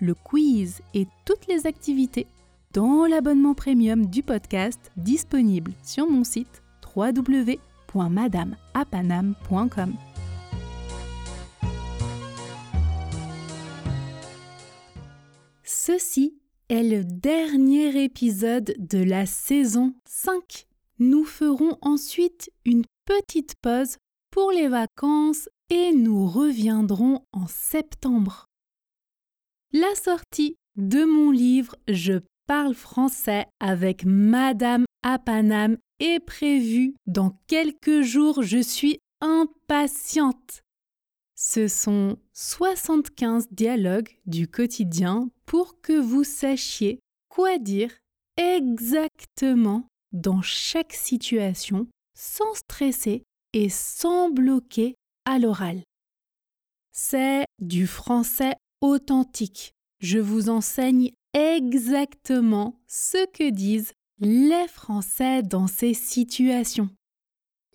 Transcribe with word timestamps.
le 0.00 0.14
quiz 0.14 0.80
et 0.94 1.06
toutes 1.24 1.46
les 1.46 1.66
activités 1.66 2.26
dans 2.72 3.06
l'abonnement 3.06 3.54
premium 3.54 4.06
du 4.06 4.22
podcast 4.22 4.90
disponible 4.96 5.72
sur 5.82 6.08
mon 6.10 6.24
site 6.24 6.62
www.madameapanam.com. 6.94 9.94
Ceci 15.62 16.38
est 16.68 16.82
le 16.82 17.04
dernier 17.04 18.04
épisode 18.04 18.74
de 18.78 19.02
la 19.02 19.24
saison 19.26 19.94
5. 20.06 20.66
Nous 20.98 21.24
ferons 21.24 21.76
ensuite 21.82 22.50
une 22.64 22.84
petite 23.04 23.54
pause 23.60 23.98
pour 24.30 24.50
les 24.50 24.68
vacances 24.68 25.48
et 25.70 25.92
nous 25.92 26.26
reviendrons 26.26 27.20
en 27.32 27.46
septembre. 27.46 28.48
La 29.76 29.92
sortie 29.96 30.54
de 30.76 31.02
mon 31.02 31.32
livre 31.32 31.74
Je 31.88 32.20
parle 32.46 32.74
français 32.74 33.46
avec 33.58 34.04
Madame 34.04 34.84
Apanam 35.02 35.78
est 35.98 36.20
prévue 36.24 36.94
dans 37.08 37.36
quelques 37.48 38.02
jours. 38.02 38.44
Je 38.44 38.62
suis 38.62 39.00
impatiente. 39.20 40.62
Ce 41.34 41.66
sont 41.66 42.18
75 42.34 43.48
dialogues 43.50 44.10
du 44.26 44.46
quotidien 44.46 45.28
pour 45.44 45.80
que 45.80 45.98
vous 45.98 46.22
sachiez 46.22 47.00
quoi 47.28 47.58
dire 47.58 47.90
exactement 48.36 49.88
dans 50.12 50.40
chaque 50.40 50.92
situation 50.92 51.88
sans 52.16 52.54
stresser 52.54 53.24
et 53.52 53.68
sans 53.68 54.30
bloquer 54.30 54.94
à 55.24 55.40
l'oral. 55.40 55.82
C'est 56.92 57.44
du 57.58 57.88
français 57.88 58.54
authentique. 58.84 59.74
Je 60.00 60.18
vous 60.18 60.50
enseigne 60.50 61.12
exactement 61.32 62.78
ce 62.86 63.26
que 63.32 63.50
disent 63.50 63.92
les 64.18 64.68
Français 64.68 65.42
dans 65.42 65.66
ces 65.66 65.94
situations. 65.94 66.90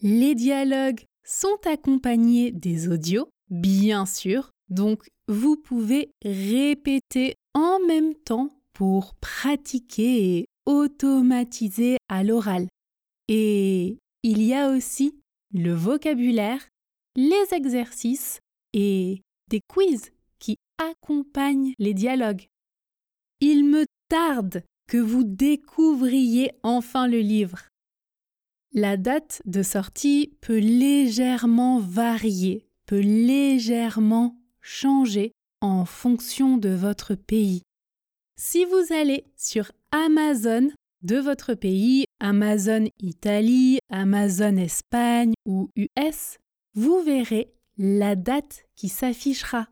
Les 0.01 0.35
dialogues 0.35 1.03
sont 1.25 1.57
accompagnés 1.65 2.51
des 2.51 2.87
audios, 2.87 3.27
bien 3.49 4.05
sûr, 4.05 4.51
donc 4.69 5.09
vous 5.27 5.57
pouvez 5.57 6.11
répéter 6.23 7.35
en 7.55 7.79
même 7.87 8.13
temps 8.13 8.49
pour 8.73 9.15
pratiquer 9.15 10.37
et 10.37 10.45
automatiser 10.67 11.97
à 12.07 12.23
l'oral. 12.23 12.67
Et 13.27 13.97
il 14.21 14.43
y 14.43 14.53
a 14.53 14.69
aussi 14.69 15.19
le 15.53 15.73
vocabulaire, 15.73 16.67
les 17.15 17.45
exercices 17.51 18.39
et 18.73 19.21
des 19.49 19.61
quiz 19.67 20.11
qui 20.79 20.85
accompagnent 20.85 21.73
les 21.79 21.93
dialogues. 21.93 22.47
Il 23.41 23.65
me 23.65 23.85
tarde 24.09 24.63
que 24.87 24.97
vous 24.97 25.23
découvriez 25.23 26.51
enfin 26.63 27.07
le 27.07 27.19
livre. 27.19 27.67
La 28.73 28.97
date 28.97 29.41
de 29.45 29.63
sortie 29.63 30.37
peut 30.41 30.59
légèrement 30.59 31.79
varier, 31.79 32.67
peut 32.85 32.99
légèrement 32.99 34.37
changer 34.61 35.31
en 35.61 35.85
fonction 35.85 36.57
de 36.57 36.69
votre 36.69 37.15
pays. 37.15 37.61
Si 38.37 38.65
vous 38.65 38.93
allez 38.93 39.25
sur 39.35 39.71
Amazon 39.91 40.69
de 41.01 41.17
votre 41.17 41.53
pays, 41.53 42.05
Amazon 42.19 42.85
Italie, 42.99 43.79
Amazon 43.89 44.57
Espagne 44.57 45.33
ou 45.45 45.69
US, 45.75 46.37
vous 46.75 47.01
verrez 47.03 47.53
la 47.77 48.15
date 48.15 48.65
qui 48.75 48.89
s'affichera. 48.89 49.67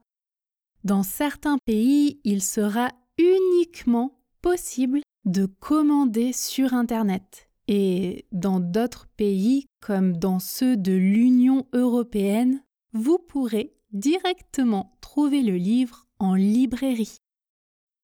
Dans 0.88 1.04
certains 1.04 1.58
pays, 1.66 2.22
il 2.24 2.42
sera 2.42 2.94
uniquement 3.18 4.22
possible 4.42 5.02
de 5.26 5.46
commander 5.46 6.32
sur 6.32 6.74
Internet. 6.74 7.50
Et 7.68 8.26
dans 8.32 8.62
d'autres 8.62 9.06
pays, 9.18 9.66
comme 9.82 10.16
dans 10.16 10.40
ceux 10.40 10.78
de 10.78 10.94
l'Union 10.94 11.68
européenne, 11.74 12.64
vous 12.94 13.18
pourrez 13.18 13.76
directement 13.92 14.98
trouver 15.02 15.42
le 15.42 15.58
livre 15.58 16.08
en 16.20 16.36
librairie. 16.36 17.18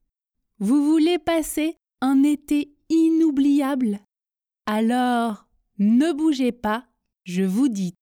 Vous 0.61 0.85
voulez 0.85 1.19
passer 1.19 1.77
un 2.01 2.23
été 2.23 2.73
inoubliable? 2.89 3.99
Alors, 4.67 5.49
ne 5.79 6.13
bougez 6.13 6.53
pas, 6.53 6.87
je 7.25 7.43
vous 7.43 7.69
dis. 7.69 7.95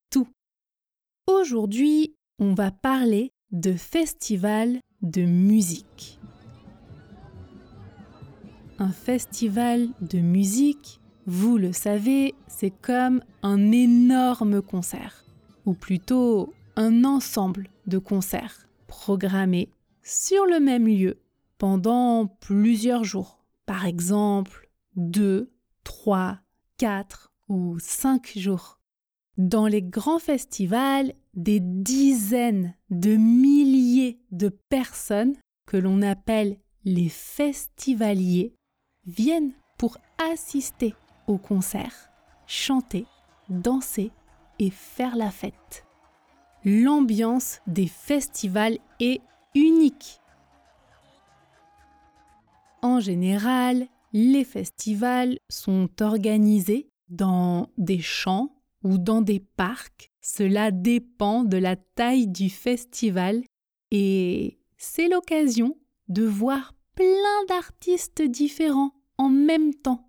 Aujourd'hui, 1.27 2.15
on 2.39 2.53
va 2.53 2.71
parler 2.71 3.33
de 3.51 3.73
festival 3.73 4.79
de 5.01 5.23
musique. 5.23 6.21
Un 8.79 8.91
festival 8.91 9.89
de 10.03 10.19
musique, 10.19 11.01
vous 11.25 11.57
le 11.57 11.73
savez, 11.73 12.35
c'est 12.47 12.73
comme 12.83 13.23
un 13.43 13.73
énorme 13.73 14.61
concert, 14.61 15.25
ou 15.65 15.73
plutôt 15.73 16.53
un 16.77 17.05
ensemble 17.05 17.71
de 17.87 17.97
concerts 17.97 18.69
programmés 18.87 19.71
sur 20.03 20.45
le 20.45 20.61
même 20.61 20.87
lieu 20.87 21.17
pendant 21.57 22.27
plusieurs 22.27 23.05
jours. 23.05 23.43
Par 23.65 23.87
exemple, 23.87 24.69
deux, 24.95 25.51
trois, 25.85 26.39
quatre 26.77 27.33
ou 27.49 27.79
cinq 27.79 28.33
jours. 28.37 28.79
Dans 29.37 29.67
les 29.67 29.83
grands 29.83 30.21
festivals, 30.21 31.13
des 31.35 31.59
dizaines 31.61 32.75
de 32.91 33.17
milliers 33.17 34.21
de 34.31 34.49
personnes 34.49 35.35
que 35.67 35.77
l'on 35.77 36.03
appelle 36.03 36.57
les 36.85 37.09
festivaliers 37.09 38.55
viennent 39.07 39.53
pour 39.77 39.99
assister 40.33 40.95
au 41.27 41.37
concert, 41.37 42.11
chanter, 42.47 43.07
danser 43.49 44.13
et 44.61 44.71
faire 44.71 45.17
la 45.17 45.31
fête. 45.31 45.85
L'ambiance 46.65 47.61
des 47.67 47.89
festivals 47.89 48.79
est 49.01 49.21
unique. 49.57 50.21
En 52.83 53.01
général, 53.01 53.89
les 54.13 54.45
festivals 54.45 55.39
sont 55.51 55.89
organisés 56.01 56.89
dans 57.09 57.69
des 57.77 58.01
champs 58.01 58.51
ou 58.85 58.99
dans 58.99 59.23
des 59.23 59.41
parcs. 59.41 60.13
Cela 60.21 60.71
dépend 60.71 61.43
de 61.43 61.57
la 61.57 61.77
taille 61.77 62.29
du 62.29 62.51
festival 62.51 63.43
et 63.91 64.59
c'est 64.77 65.09
l'occasion 65.09 65.77
de 66.09 66.25
voir 66.25 66.75
plein 66.95 67.45
d'artistes 67.49 68.23
différents 68.23 68.93
en 69.19 69.29
même 69.29 69.75
temps. 69.75 70.09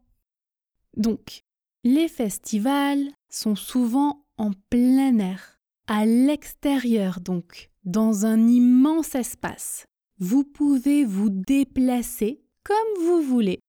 Donc, 0.97 1.41
les 1.83 2.07
festivals 2.07 3.11
sont 3.29 3.55
souvent 3.55 4.25
en 4.37 4.51
plein 4.69 5.17
air, 5.19 5.59
à 5.87 6.05
l'extérieur 6.05 7.19
donc, 7.21 7.69
dans 7.83 8.25
un 8.25 8.47
immense 8.47 9.15
espace. 9.15 9.85
Vous 10.19 10.43
pouvez 10.43 11.05
vous 11.05 11.29
déplacer 11.29 12.41
comme 12.63 13.05
vous 13.05 13.21
voulez, 13.21 13.59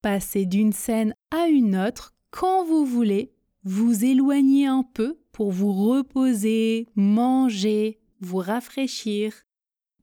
passer 0.00 0.46
d'une 0.46 0.72
scène 0.72 1.14
à 1.30 1.48
une 1.48 1.76
autre 1.76 2.14
quand 2.30 2.64
vous 2.64 2.86
voulez, 2.86 3.35
vous 3.66 4.04
éloigner 4.04 4.66
un 4.66 4.84
peu 4.84 5.18
pour 5.32 5.50
vous 5.50 5.72
reposer, 5.72 6.86
manger, 6.94 7.98
vous 8.20 8.38
rafraîchir, 8.38 9.42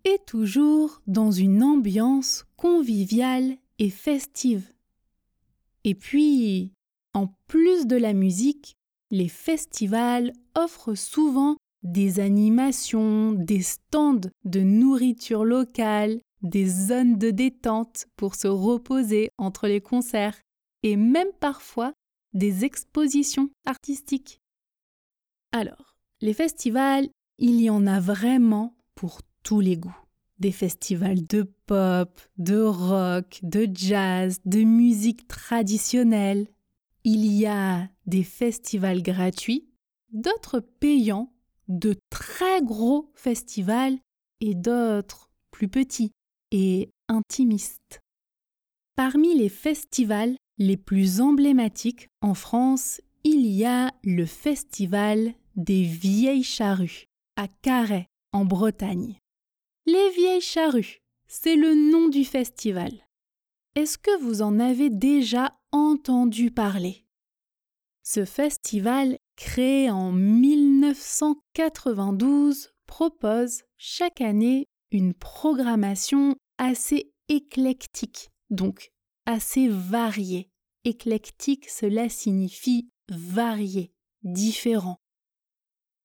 et 0.03 0.17
toujours 0.27 1.01
dans 1.07 1.31
une 1.31 1.63
ambiance 1.63 2.43
conviviale 2.57 3.55
et 3.79 3.89
festive. 3.89 4.73
Et 5.85 5.95
puis, 5.95 6.73
en 7.13 7.27
plus 7.47 7.87
de 7.87 7.95
la 7.95 8.11
musique, 8.11 8.75
les 9.11 9.29
festivals 9.29 10.33
offrent 10.55 10.95
souvent 10.95 11.55
des 11.83 12.19
animations, 12.19 13.31
des 13.31 13.61
stands 13.61 14.29
de 14.43 14.59
nourriture 14.59 15.45
locale, 15.45 16.19
des 16.41 16.67
zones 16.67 17.17
de 17.17 17.31
détente 17.31 18.07
pour 18.17 18.35
se 18.35 18.47
reposer 18.47 19.29
entre 19.37 19.67
les 19.67 19.79
concerts 19.79 20.41
et 20.83 20.97
même 20.97 21.31
parfois 21.39 21.93
des 22.33 22.65
expositions 22.65 23.49
artistiques. 23.65 24.39
Alors, 25.51 25.97
les 26.21 26.33
festivals, 26.33 27.09
il 27.37 27.61
y 27.61 27.69
en 27.69 27.85
a 27.85 27.99
vraiment 27.99 28.75
pour 28.95 29.21
tous 29.43 29.59
les 29.59 29.77
goûts. 29.77 29.95
Des 30.39 30.51
festivals 30.51 31.25
de 31.27 31.43
pop, 31.65 32.19
de 32.37 32.59
rock, 32.59 33.39
de 33.43 33.67
jazz, 33.71 34.39
de 34.45 34.63
musique 34.63 35.27
traditionnelle. 35.27 36.47
Il 37.03 37.25
y 37.25 37.45
a 37.45 37.87
des 38.05 38.23
festivals 38.23 39.03
gratuits, 39.03 39.69
d'autres 40.11 40.59
payants, 40.59 41.31
de 41.67 41.95
très 42.09 42.61
gros 42.61 43.11
festivals 43.15 43.97
et 44.41 44.55
d'autres 44.55 45.29
plus 45.51 45.67
petits 45.67 46.11
et 46.51 46.89
intimistes. 47.07 48.01
Parmi 48.95 49.37
les 49.37 49.49
festivals 49.49 50.35
les 50.57 50.77
plus 50.77 51.21
emblématiques 51.21 52.09
en 52.21 52.33
France, 52.33 53.01
il 53.23 53.45
y 53.47 53.65
a 53.65 53.93
le 54.03 54.25
Festival 54.25 55.33
des 55.55 55.83
Vieilles 55.83 56.43
Charrues 56.43 57.07
à 57.35 57.47
Carhaix, 57.47 58.07
en 58.31 58.45
Bretagne. 58.45 59.17
Les 59.85 60.09
Vieilles 60.11 60.41
Charrues, 60.41 61.01
c'est 61.27 61.55
le 61.55 61.73
nom 61.73 62.09
du 62.09 62.25
festival. 62.25 62.91
Est-ce 63.75 63.97
que 63.97 64.21
vous 64.21 64.41
en 64.41 64.59
avez 64.59 64.89
déjà 64.89 65.57
entendu 65.71 66.51
parler? 66.51 67.05
Ce 68.03 68.25
festival, 68.25 69.17
créé 69.35 69.89
en 69.89 70.11
1992, 70.11 72.71
propose 72.85 73.63
chaque 73.77 74.21
année 74.21 74.67
une 74.91 75.13
programmation 75.13 76.35
assez 76.57 77.13
éclectique, 77.29 78.29
donc 78.49 78.91
assez 79.25 79.67
variée. 79.67 80.49
Éclectique, 80.85 81.69
cela 81.69 82.09
signifie 82.09 82.89
varié, 83.09 83.93
différent. 84.23 84.97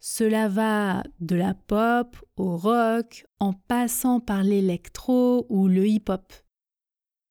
Cela 0.00 0.48
va 0.48 1.02
de 1.20 1.34
la 1.34 1.54
pop 1.54 2.16
au 2.36 2.56
rock 2.56 3.26
en 3.40 3.52
passant 3.52 4.20
par 4.20 4.44
l'électro 4.44 5.46
ou 5.48 5.66
le 5.66 5.86
hip-hop. 5.86 6.32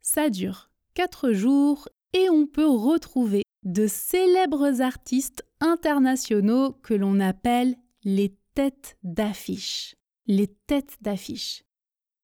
Ça 0.02 0.30
dure 0.30 0.70
quatre 0.94 1.32
jours 1.32 1.88
et 2.14 2.30
on 2.30 2.46
peut 2.46 2.68
retrouver 2.68 3.44
de 3.64 3.88
célèbres 3.88 4.82
artistes 4.82 5.46
internationaux 5.60 6.74
que 6.74 6.94
l'on 6.94 7.20
appelle 7.20 7.76
les 8.04 8.38
têtes 8.54 8.98
d'affiche. 9.04 9.96
Les 10.26 10.48
têtes 10.48 10.98
d'affiche. 11.02 11.64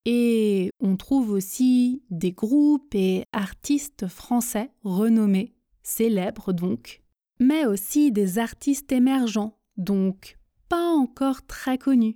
Et 0.05 0.69
on 0.79 0.97
trouve 0.97 1.31
aussi 1.31 2.03
des 2.09 2.33
groupes 2.33 2.93
et 2.93 3.23
artistes 3.31 4.07
français 4.07 4.71
renommés, 4.83 5.53
célèbres 5.81 6.51
donc, 6.51 7.01
mais 7.39 7.65
aussi 7.65 8.11
des 8.11 8.37
artistes 8.37 8.91
émergents 8.91 9.57
donc 9.77 10.37
pas 10.69 10.89
encore 10.89 11.45
très 11.45 11.77
connu. 11.77 12.15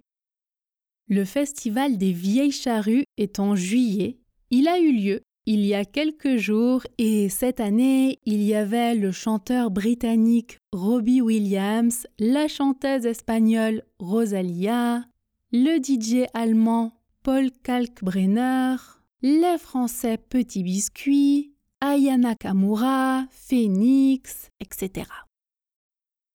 Le 1.08 1.24
festival 1.24 1.98
des 1.98 2.12
vieilles 2.12 2.52
charrues 2.52 3.06
est 3.18 3.40
en 3.40 3.56
juillet. 3.56 4.20
Il 4.52 4.68
a 4.68 4.80
eu 4.80 4.92
lieu 4.92 5.22
il 5.50 5.66
y 5.66 5.74
a 5.74 5.86
quelques 5.86 6.36
jours 6.36 6.84
et 6.98 7.30
cette 7.30 7.62
année, 7.62 8.20
il 8.26 8.44
y 8.44 8.54
avait 8.54 8.96
le 8.96 9.14
chanteur 9.14 9.72
britannique 9.72 10.58
Robbie 10.74 11.22
Williams, 11.22 12.06
la 12.20 12.50
chanteuse 12.50 13.06
espagnole 13.06 13.84
Rosalia, 13.98 15.06
le 15.54 15.78
DJ 15.82 16.28
allemand 16.34 16.97
Paul 17.28 17.52
Kalkbrenner, 17.62 18.78
les 19.22 19.58
Français 19.58 20.18
Petit 20.18 20.64
Biscuit, 20.64 21.52
Ayana 21.82 22.36
Kamura, 22.36 23.26
Phoenix, 23.32 24.50
etc. 24.62 25.10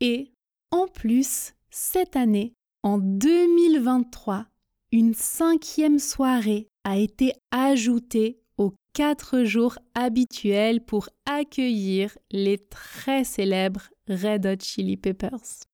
Et 0.00 0.34
en 0.70 0.86
plus, 0.88 1.54
cette 1.70 2.14
année, 2.14 2.52
en 2.82 2.98
2023, 2.98 4.44
une 4.92 5.14
cinquième 5.14 5.98
soirée 5.98 6.68
a 6.84 6.98
été 6.98 7.32
ajoutée 7.50 8.42
aux 8.58 8.74
quatre 8.92 9.44
jours 9.44 9.78
habituels 9.94 10.84
pour 10.84 11.08
accueillir 11.24 12.18
les 12.30 12.58
très 12.58 13.24
célèbres 13.24 13.88
Red 14.10 14.44
Hot 14.44 14.62
Chili 14.62 14.98
Peppers. 14.98 15.64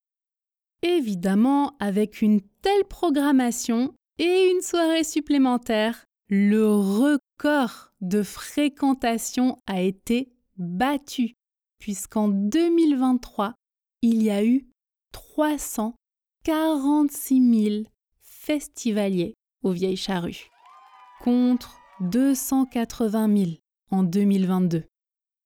Évidemment, 0.82 1.76
avec 1.80 2.22
une 2.22 2.40
telle 2.62 2.84
programmation 2.88 3.96
et 4.18 4.50
une 4.50 4.62
soirée 4.62 5.04
supplémentaire, 5.04 6.04
le 6.28 6.68
record 6.68 7.92
de 8.00 8.22
fréquentation 8.22 9.58
a 9.66 9.80
été 9.80 10.32
battu, 10.56 11.34
puisqu'en 11.78 12.28
2023, 12.28 13.54
il 14.02 14.22
y 14.22 14.30
a 14.30 14.44
eu 14.44 14.68
346 15.12 17.70
000 17.70 17.84
festivaliers 18.20 19.34
aux 19.62 19.72
Vieilles 19.72 19.96
Charrues, 19.96 20.50
contre 21.20 21.78
280 22.00 23.36
000 23.36 23.50
en 23.90 24.02
2022. 24.02 24.84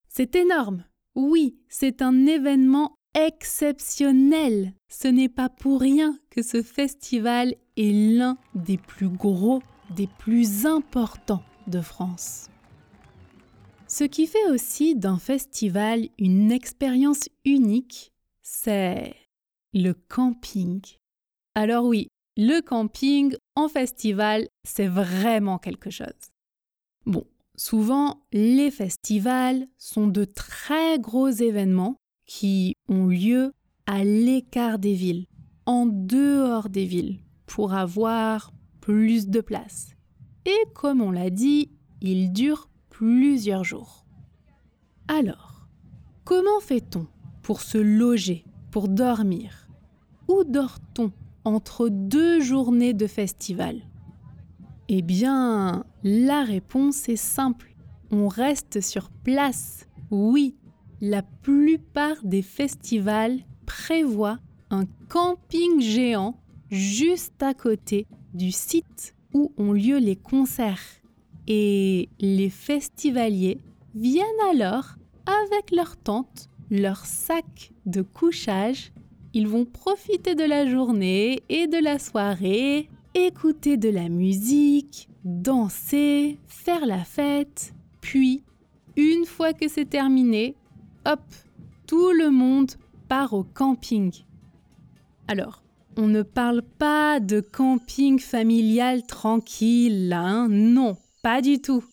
C'est 0.07 0.35
énorme. 0.35 0.85
Oui, 1.15 1.59
c'est 1.69 2.01
un 2.01 2.25
événement 2.25 2.95
exceptionnel. 3.13 4.73
Ce 4.89 5.07
n'est 5.07 5.29
pas 5.29 5.49
pour 5.49 5.79
rien 5.79 6.19
que 6.29 6.41
ce 6.41 6.61
festival 6.61 7.55
est 7.77 8.17
l'un 8.17 8.37
des 8.55 8.77
plus 8.77 9.09
gros, 9.09 9.61
des 9.89 10.07
plus 10.07 10.65
importants 10.65 11.43
de 11.67 11.81
France. 11.81 12.49
Ce 13.87 14.03
qui 14.03 14.25
fait 14.27 14.49
aussi 14.49 14.95
d'un 14.95 15.19
festival 15.19 16.07
une 16.17 16.51
expérience 16.51 17.29
unique, 17.45 18.11
c'est 18.41 19.15
le 19.73 19.93
camping. 19.93 20.81
Alors 21.55 21.85
oui, 21.85 22.07
le 22.37 22.61
camping 22.61 23.35
en 23.55 23.69
festival, 23.69 24.47
c'est 24.63 24.87
vraiment 24.87 25.59
quelque 25.59 25.91
chose. 25.91 26.07
Bon, 27.05 27.25
souvent, 27.55 28.23
les 28.31 28.71
festivals 28.71 29.67
sont 29.77 30.07
de 30.07 30.25
très 30.25 30.97
gros 30.97 31.29
événements 31.29 31.97
qui 32.25 32.73
ont 32.87 33.07
lieu 33.07 33.51
à 33.85 34.03
l'écart 34.03 34.79
des 34.79 34.95
villes, 34.95 35.27
en 35.65 35.85
dehors 35.85 36.69
des 36.69 36.85
villes, 36.85 37.19
pour 37.53 37.75
avoir 37.75 38.51
plus 38.81 39.27
de 39.27 39.39
place. 39.39 39.95
Et 40.47 40.57
comme 40.73 41.01
on 41.01 41.11
l'a 41.11 41.29
dit, 41.29 41.69
ils 42.01 42.33
durent 42.33 42.67
plusieurs 42.89 43.63
jours. 43.63 44.07
Alors, 45.07 45.67
comment 46.23 46.59
fait-on 46.61 47.05
pour 47.43 47.61
se 47.61 47.77
loger, 47.77 48.43
pour 48.71 48.89
dormir? 48.89 49.67
Où 50.27 50.43
dort-on 50.43 51.11
entre 51.43 51.89
deux 51.89 52.41
journées 52.41 52.95
de 52.95 53.05
festival? 53.05 53.83
Eh 54.89 55.03
bien, 55.03 55.85
la 56.03 56.43
réponse 56.43 57.07
est 57.07 57.15
simple. 57.15 57.75
On 58.09 58.29
reste 58.29 58.81
sur 58.81 59.11
place. 59.11 59.87
Oui, 60.09 60.55
la 61.01 61.21
plupart 61.21 62.17
des 62.23 62.41
festivals 62.41 63.41
prévoient 63.67 64.39
un 64.71 64.85
camping 65.07 65.79
géant 65.81 66.39
juste 66.71 67.41
à 67.41 67.53
côté 67.53 68.07
du 68.33 68.51
site 68.51 69.15
où 69.33 69.51
ont 69.57 69.73
lieu 69.73 69.97
les 69.97 70.15
concerts. 70.15 71.01
Et 71.47 72.09
les 72.19 72.49
festivaliers 72.49 73.59
viennent 73.95 74.25
alors 74.49 74.95
avec 75.25 75.71
leur 75.71 75.97
tente, 75.97 76.49
leur 76.69 77.05
sac 77.05 77.71
de 77.85 78.01
couchage. 78.01 78.91
Ils 79.33 79.47
vont 79.47 79.65
profiter 79.65 80.35
de 80.35 80.43
la 80.43 80.67
journée 80.67 81.41
et 81.49 81.67
de 81.67 81.77
la 81.77 81.99
soirée, 81.99 82.89
écouter 83.15 83.77
de 83.77 83.89
la 83.89 84.09
musique, 84.09 85.09
danser, 85.25 86.37
faire 86.47 86.85
la 86.85 87.03
fête. 87.03 87.73
Puis, 88.01 88.43
une 88.95 89.25
fois 89.25 89.53
que 89.53 89.67
c'est 89.67 89.89
terminé, 89.89 90.55
hop, 91.05 91.21
tout 91.87 92.11
le 92.11 92.29
monde 92.29 92.71
part 93.07 93.33
au 93.33 93.43
camping. 93.43 94.11
Alors, 95.27 95.62
on 95.97 96.07
ne 96.07 96.21
parle 96.21 96.61
pas 96.61 97.19
de 97.19 97.39
camping 97.39 98.19
familial 98.19 99.05
tranquille, 99.05 100.13
hein 100.13 100.47
non, 100.49 100.97
pas 101.21 101.41
du 101.41 101.59
tout. 101.61 101.83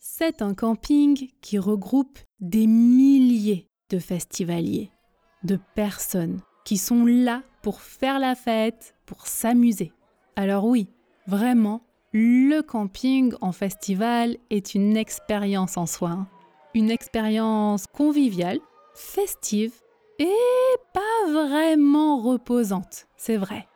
C'est 0.00 0.42
un 0.42 0.54
camping 0.54 1.28
qui 1.40 1.58
regroupe 1.58 2.18
des 2.40 2.66
milliers 2.66 3.68
de 3.90 3.98
festivaliers, 3.98 4.90
de 5.44 5.58
personnes 5.74 6.40
qui 6.64 6.76
sont 6.76 7.04
là 7.06 7.42
pour 7.62 7.80
faire 7.80 8.18
la 8.18 8.34
fête, 8.34 8.94
pour 9.06 9.26
s'amuser. 9.26 9.92
Alors 10.36 10.64
oui, 10.64 10.88
vraiment, 11.26 11.82
le 12.12 12.60
camping 12.62 13.32
en 13.40 13.52
festival 13.52 14.36
est 14.50 14.74
une 14.74 14.96
expérience 14.96 15.76
en 15.76 15.86
soi. 15.86 16.10
Hein. 16.10 16.28
Une 16.74 16.90
expérience 16.90 17.86
conviviale, 17.86 18.60
festive 18.94 19.72
et 20.18 20.76
pas 20.92 21.30
vraiment 21.32 22.20
reposante, 22.20 23.06
c'est 23.16 23.36
vrai. 23.36 23.68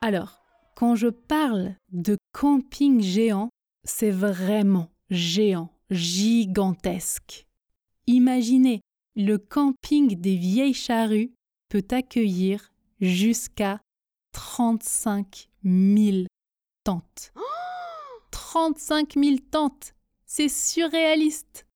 Alors, 0.00 0.42
quand 0.74 0.94
je 0.94 1.08
parle 1.08 1.74
de 1.92 2.16
camping 2.32 3.00
géant, 3.00 3.50
c'est 3.84 4.10
vraiment 4.10 4.90
géant, 5.10 5.70
gigantesque. 5.90 7.46
Imaginez, 8.06 8.80
le 9.14 9.38
camping 9.38 10.20
des 10.20 10.36
vieilles 10.36 10.74
charrues 10.74 11.32
peut 11.68 11.86
accueillir 11.90 12.72
jusqu'à 13.00 13.80
35 14.32 15.48
000 15.64 16.26
tentes. 16.84 17.32
35 18.30 19.14
000 19.14 19.36
tentes 19.50 19.94
C'est 20.26 20.48
surréaliste 20.48 21.66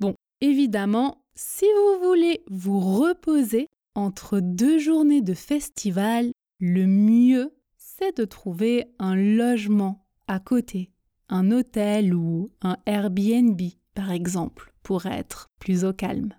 Bon, 0.00 0.14
évidemment, 0.40 1.22
si 1.42 1.64
vous 1.64 2.06
voulez 2.06 2.44
vous 2.50 2.80
reposer 2.80 3.66
entre 3.94 4.40
deux 4.40 4.78
journées 4.78 5.22
de 5.22 5.32
festival, 5.32 6.32
le 6.58 6.86
mieux, 6.86 7.56
c'est 7.78 8.18
de 8.18 8.26
trouver 8.26 8.92
un 8.98 9.16
logement 9.16 10.04
à 10.28 10.38
côté, 10.38 10.90
un 11.30 11.50
hôtel 11.50 12.14
ou 12.14 12.50
un 12.60 12.76
Airbnb, 12.84 13.58
par 13.94 14.12
exemple, 14.12 14.74
pour 14.82 15.06
être 15.06 15.46
plus 15.58 15.86
au 15.86 15.94
calme. 15.94 16.34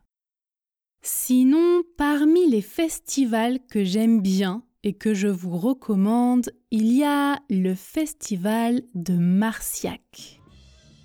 Sinon, 1.01 1.81
parmi 1.97 2.47
les 2.47 2.61
festivals 2.61 3.59
que 3.71 3.83
j'aime 3.83 4.21
bien 4.21 4.63
et 4.83 4.93
que 4.93 5.15
je 5.15 5.27
vous 5.27 5.57
recommande, 5.57 6.51
il 6.69 6.93
y 6.93 7.03
a 7.03 7.39
le 7.49 7.73
festival 7.73 8.83
de 8.93 9.13
Marciac. 9.13 10.40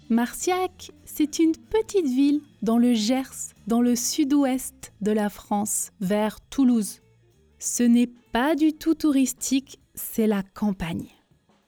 Marciac, 0.09 0.93
c'est 1.05 1.41
une 1.41 1.57
petite 1.57 2.07
ville 2.07 2.41
dans 2.63 2.79
le 2.79 2.95
Gers, 2.95 3.55
dans 3.67 3.81
le 3.81 3.97
sud-ouest 3.97 4.93
de 5.01 5.11
la 5.11 5.29
France, 5.29 5.91
vers 6.01 6.41
Toulouse. 6.49 7.01
Ce 7.59 7.83
n'est 7.83 8.11
pas 8.33 8.55
du 8.55 8.73
tout 8.73 8.95
touristique, 8.95 9.81
c'est 9.95 10.29
la 10.29 10.45
campagne. 10.45 11.09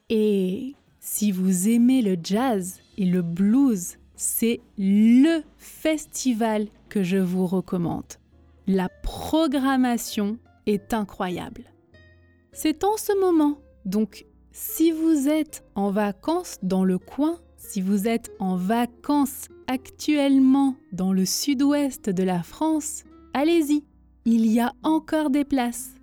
Et 0.08 0.76
si 1.00 1.32
vous 1.32 1.68
aimez 1.68 2.00
le 2.00 2.16
jazz 2.22 2.78
et 2.96 3.06
le 3.06 3.22
blues, 3.22 3.96
c'est 4.14 4.60
LE 4.78 5.42
festival 5.56 6.68
que 6.88 7.02
je 7.02 7.16
vous 7.16 7.46
recommande. 7.46 8.14
La 8.68 8.88
programmation 8.88 10.38
est 10.66 10.94
incroyable. 10.94 11.64
C'est 12.52 12.84
en 12.84 12.96
ce 12.96 13.18
moment, 13.18 13.58
donc 13.84 14.26
si 14.52 14.92
vous 14.92 15.28
êtes 15.28 15.64
en 15.74 15.90
vacances 15.90 16.58
dans 16.62 16.84
le 16.84 16.98
coin, 16.98 17.40
si 17.58 17.82
vous 17.82 18.08
êtes 18.08 18.30
en 18.38 18.56
vacances 18.56 19.48
actuellement 19.66 20.76
dans 20.92 21.12
le 21.12 21.26
sud-ouest 21.26 22.08
de 22.08 22.22
la 22.22 22.42
France, 22.42 23.04
allez-y, 23.34 23.84
il 24.24 24.46
y 24.46 24.60
a 24.60 24.72
encore 24.82 25.28
des 25.28 25.44
places. 25.44 25.94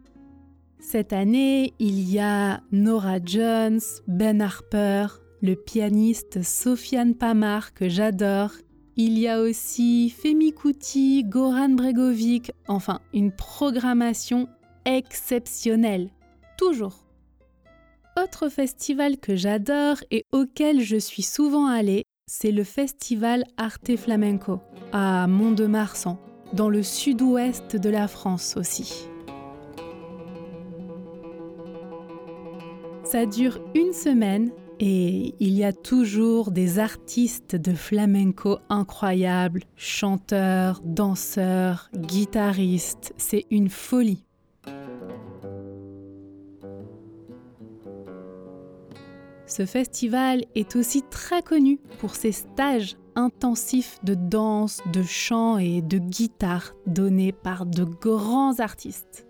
Cette 0.79 1.13
année, 1.13 1.73
il 1.79 2.07
y 2.07 2.19
a 2.19 2.61
Nora 2.71 3.17
Jones, 3.23 3.79
Ben 4.07 4.41
Harper, 4.41 5.07
le 5.41 5.55
pianiste 5.55 6.43
Sofiane 6.43 7.15
Pamar 7.15 7.73
que 7.73 7.89
j'adore. 7.89 8.51
Il 8.97 9.17
y 9.17 9.27
a 9.27 9.41
aussi 9.41 10.09
Femi 10.09 10.53
Kuti, 10.53 11.23
Goran 11.23 11.69
Bregovic, 11.69 12.51
enfin 12.67 12.99
une 13.13 13.31
programmation 13.31 14.47
exceptionnelle. 14.85 16.11
Toujours. 16.57 17.04
Autre 18.17 18.47
festival 18.47 19.17
que 19.17 19.35
j'adore 19.35 19.97
et 20.09 20.23
auquel 20.31 20.79
je 20.79 20.95
suis 20.95 21.21
souvent 21.21 21.67
allée, 21.67 22.05
c'est 22.27 22.53
le 22.53 22.63
festival 22.63 23.43
Arte 23.57 23.97
Flamenco 23.97 24.61
à 24.93 25.27
Mont-de-Marsan, 25.27 26.17
dans 26.53 26.69
le 26.69 26.81
sud-ouest 26.81 27.75
de 27.75 27.89
la 27.89 28.07
France 28.07 28.55
aussi. 28.55 29.09
Ça 33.03 33.25
dure 33.25 33.59
une 33.75 33.91
semaine 33.91 34.51
et 34.79 35.35
il 35.41 35.51
y 35.51 35.65
a 35.65 35.73
toujours 35.73 36.51
des 36.51 36.79
artistes 36.79 37.57
de 37.57 37.73
flamenco 37.73 38.59
incroyables, 38.69 39.63
chanteurs, 39.75 40.81
danseurs, 40.85 41.89
guitaristes, 41.93 43.13
c'est 43.17 43.45
une 43.51 43.69
folie. 43.69 44.24
Ce 49.47 49.65
festival 49.65 50.43
est 50.55 50.75
aussi 50.75 51.03
très 51.03 51.43
connu 51.43 51.77
pour 51.99 52.15
ses 52.15 52.31
stages 52.31 52.95
intensifs 53.15 53.99
de 54.03 54.15
danse, 54.15 54.81
de 54.91 55.03
chant 55.03 55.57
et 55.59 55.81
de 55.81 55.99
guitare 55.99 56.73
donnés 56.87 57.31
par 57.31 57.65
de 57.65 57.83
grands 57.83 58.59
artistes. 58.59 59.27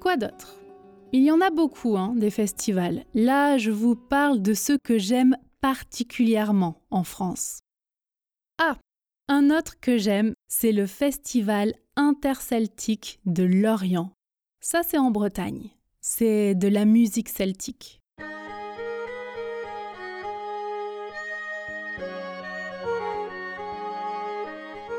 Quoi 0.00 0.16
d'autre? 0.16 0.56
Il 1.12 1.22
y 1.22 1.30
en 1.30 1.40
a 1.40 1.50
beaucoup, 1.50 1.96
hein, 1.96 2.12
des 2.16 2.30
festivals. 2.30 3.04
Là, 3.14 3.56
je 3.56 3.70
vous 3.70 3.94
parle 3.94 4.42
de 4.42 4.52
ceux 4.52 4.76
que 4.82 4.98
j'aime 4.98 5.36
particulièrement 5.60 6.82
en 6.90 7.04
France. 7.04 7.60
Ah, 8.58 8.76
un 9.28 9.50
autre 9.50 9.80
que 9.80 9.96
j'aime, 9.96 10.34
c'est 10.48 10.72
le 10.72 10.86
Festival 10.86 11.72
interceltique 11.96 13.20
de 13.24 13.44
Lorient 13.44 14.10
ça, 14.64 14.82
c'est 14.82 14.96
en 14.96 15.10
Bretagne. 15.10 15.68
C'est 16.00 16.54
de 16.54 16.68
la 16.68 16.86
musique 16.86 17.28
celtique. 17.28 18.00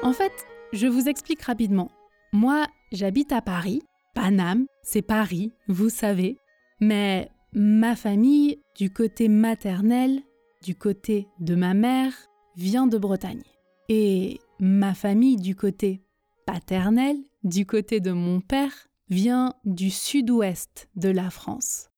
En 0.03 0.13
fait, 0.13 0.31
je 0.72 0.86
vous 0.86 1.10
explique 1.10 1.41
rapidement. 1.41 1.89
Moi, 2.31 2.67
j'habite 2.91 3.31
à 3.31 3.41
Paris. 3.41 3.81
Paname, 4.13 4.67
c'est 4.84 5.01
Paris, 5.01 5.51
vous 5.67 5.89
savez. 5.89 6.38
Mais 6.79 7.31
ma 7.51 7.95
famille, 7.95 8.62
du 8.77 8.93
côté 8.93 9.29
maternel, 9.29 10.22
du 10.62 10.75
côté 10.75 11.27
de 11.39 11.55
ma 11.55 11.74
mère, 11.74 12.13
vient 12.55 12.86
de 12.86 13.00
Bretagne. 13.00 13.41
Et 13.89 14.39
ma 14.60 14.93
famille, 14.93 15.38
du 15.38 15.55
côté 15.55 16.03
paternel, 16.45 17.17
du 17.43 17.65
côté 17.65 18.00
de 18.00 18.12
mon 18.12 18.41
père, 18.41 18.89
vient 19.10 19.54
du 19.66 19.90
sud-ouest 19.90 20.90
de 20.96 21.10
la 21.10 21.30
France. 21.30 21.90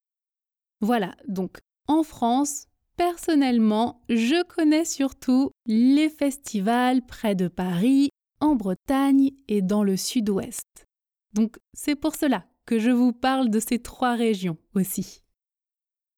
Voilà, 0.81 1.15
donc 1.27 1.57
en 1.87 2.03
France, 2.03 2.67
personnellement, 2.97 4.01
je 4.09 4.43
connais 4.43 4.85
surtout 4.85 5.51
les 5.65 6.09
festivals 6.09 7.05
près 7.05 7.35
de 7.35 7.47
Paris, 7.47 8.09
en 8.39 8.55
Bretagne 8.55 9.31
et 9.47 9.61
dans 9.61 9.83
le 9.83 9.97
sud-ouest. 9.97 10.85
Donc 11.33 11.57
c'est 11.73 11.95
pour 11.95 12.15
cela 12.15 12.45
que 12.65 12.79
je 12.79 12.91
vous 12.91 13.13
parle 13.13 13.49
de 13.49 13.59
ces 13.59 13.79
trois 13.79 14.15
régions 14.15 14.57
aussi. 14.75 15.23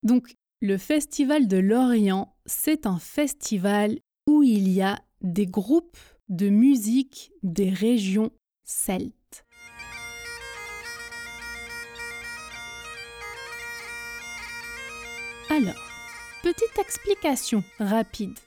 Donc 0.03 0.34
le 0.62 0.77
Festival 0.77 1.48
de 1.48 1.58
l'Orient, 1.58 2.36
c'est 2.46 2.86
un 2.86 3.00
festival 3.00 4.00
où 4.27 4.43
il 4.43 4.69
y 4.69 4.81
a 4.81 5.00
des 5.22 5.48
groupes 5.48 5.98
de 6.27 6.50
musique 6.50 7.31
des 7.43 7.69
régions 7.69 8.31
celtes. 8.65 9.18
Alors, 15.61 15.91
petite 16.41 16.79
explication 16.79 17.65
rapide. 17.79 18.39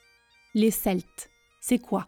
Les 0.55 0.71
Celtes, 0.71 1.29
c'est 1.61 1.79
quoi? 1.79 2.07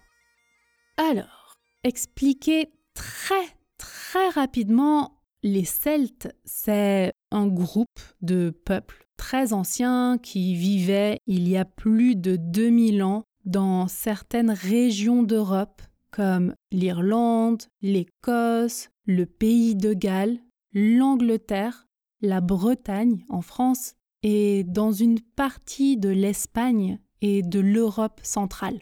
Alors, 0.96 1.58
expliquer 1.82 2.73
très 2.94 3.44
très 3.76 4.30
rapidement, 4.30 5.20
les 5.42 5.66
Celtes, 5.66 6.34
c'est 6.46 7.12
un 7.30 7.49
groupe 7.49 8.00
de 8.23 8.49
peuples 8.49 9.04
très 9.18 9.52
anciens 9.52 10.16
qui 10.16 10.54
vivaient 10.54 11.18
il 11.26 11.50
y 11.50 11.58
a 11.58 11.66
plus 11.66 12.16
de 12.16 12.37
2000 12.37 13.02
ans 13.02 13.25
dans 13.44 13.88
certaines 13.88 14.52
régions 14.52 15.23
d'Europe 15.23 15.82
comme 16.12 16.54
l'Irlande, 16.73 17.64
l'Écosse, 17.82 18.88
le 19.04 19.26
pays 19.26 19.75
de 19.75 19.92
Galles, 19.92 20.38
l'Angleterre, 20.73 21.88
la 22.23 22.40
Bretagne 22.40 23.26
en 23.28 23.42
France 23.42 23.96
et 24.25 24.64
dans 24.64 24.90
une 24.90 25.21
partie 25.21 25.99
de 25.99 26.09
l'Espagne 26.09 26.99
et 27.21 27.43
de 27.43 27.61
l'Europe 27.61 28.21
centrale. 28.23 28.81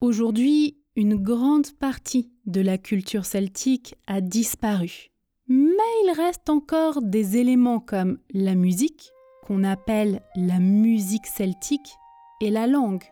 Aujourd'hui, 0.00 0.78
une 0.96 1.16
grande 1.16 1.70
partie 1.72 2.32
de 2.46 2.62
la 2.62 2.78
culture 2.78 3.26
celtique 3.26 3.94
a 4.06 4.22
disparu. 4.22 5.10
Mais 5.46 5.92
il 6.04 6.12
reste 6.16 6.48
encore 6.48 7.02
des 7.02 7.36
éléments 7.36 7.80
comme 7.80 8.18
la 8.32 8.54
musique, 8.54 9.10
qu'on 9.44 9.62
appelle 9.62 10.22
la 10.34 10.58
musique 10.58 11.26
celtique, 11.26 11.94
et 12.40 12.50
la 12.50 12.66
langue. 12.66 13.04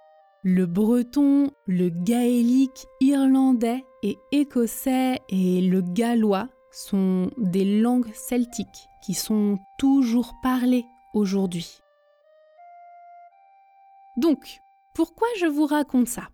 Le 0.43 0.67
breton, 0.67 1.51
le 1.67 1.89
gaélique, 1.89 2.87
irlandais 3.01 3.85
et 4.03 4.19
écossais 4.33 5.21
et 5.29 5.63
le 5.63 5.81
gallois 5.81 6.49
sont 6.71 7.31
des 7.39 7.81
langues 7.81 8.13
celtiques 8.15 8.89
qui 9.03 9.15
sont 9.15 9.59
toujours 9.79 10.35
parlées 10.43 10.85
aujourd'hui. 11.15 11.81
Donc, 14.17 14.59
pourquoi 14.95 15.29
je 15.41 15.47
vous 15.47 15.67
raconte 15.67 16.09
ça? 16.09 16.29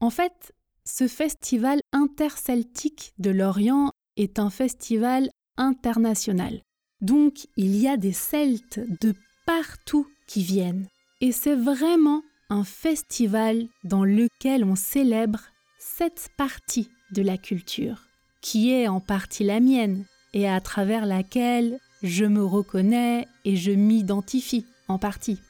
En 0.00 0.10
fait, 0.10 0.52
ce 0.84 1.06
festival 1.06 1.80
interceltique 1.92 3.12
de 3.18 3.30
l'Orient 3.30 3.92
est 4.16 4.38
un 4.38 4.50
festival 4.50 5.30
international. 5.56 6.62
Donc, 7.00 7.46
il 7.56 7.76
y 7.76 7.86
a 7.86 7.96
des 7.96 8.12
Celtes 8.12 8.80
de 9.00 9.14
partout 9.46 10.06
qui 10.26 10.42
viennent. 10.42 10.88
Et 11.20 11.32
c'est 11.32 11.54
vraiment 11.54 12.22
un 12.50 12.64
festival 12.64 13.66
dans 13.84 14.04
lequel 14.04 14.64
on 14.64 14.76
célèbre 14.76 15.40
cette 15.78 16.28
partie 16.36 16.88
de 17.12 17.22
la 17.22 17.38
culture, 17.38 18.02
qui 18.40 18.72
est 18.72 18.88
en 18.88 19.00
partie 19.00 19.44
la 19.44 19.60
mienne 19.60 20.04
et 20.32 20.48
à 20.48 20.60
travers 20.60 21.06
laquelle 21.06 21.78
je 22.04 22.26
me 22.26 22.44
reconnais 22.44 23.26
et 23.44 23.56
je 23.56 23.72
m'identifie 23.72 24.66
en 24.86 24.98
partie. 24.98 25.40